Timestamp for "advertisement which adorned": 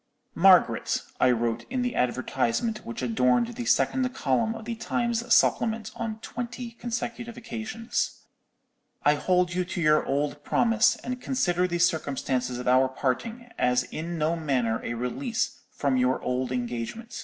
1.95-3.49